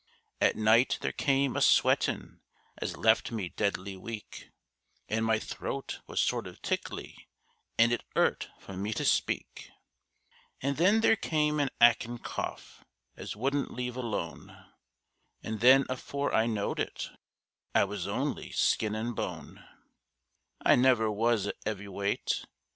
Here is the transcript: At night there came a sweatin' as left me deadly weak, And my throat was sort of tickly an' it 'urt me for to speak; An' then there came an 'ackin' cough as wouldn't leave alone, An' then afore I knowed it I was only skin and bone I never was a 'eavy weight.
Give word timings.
At 0.41 0.55
night 0.55 0.97
there 1.01 1.11
came 1.11 1.55
a 1.55 1.61
sweatin' 1.61 2.41
as 2.79 2.97
left 2.97 3.31
me 3.31 3.49
deadly 3.49 3.95
weak, 3.95 4.49
And 5.07 5.23
my 5.23 5.37
throat 5.37 5.99
was 6.07 6.19
sort 6.19 6.47
of 6.47 6.59
tickly 6.63 7.29
an' 7.77 7.91
it 7.91 8.03
'urt 8.15 8.49
me 8.67 8.91
for 8.91 8.97
to 8.97 9.05
speak; 9.05 9.69
An' 10.59 10.73
then 10.73 11.01
there 11.01 11.15
came 11.15 11.59
an 11.59 11.69
'ackin' 11.79 12.17
cough 12.17 12.83
as 13.15 13.35
wouldn't 13.35 13.75
leave 13.75 13.95
alone, 13.95 14.65
An' 15.43 15.59
then 15.59 15.85
afore 15.87 16.33
I 16.33 16.47
knowed 16.47 16.79
it 16.79 17.11
I 17.75 17.83
was 17.83 18.07
only 18.07 18.49
skin 18.53 18.95
and 18.95 19.15
bone 19.15 19.63
I 20.65 20.77
never 20.77 21.11
was 21.11 21.45
a 21.45 21.53
'eavy 21.67 21.87
weight. 21.87 22.43